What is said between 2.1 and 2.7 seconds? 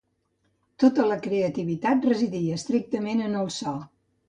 residia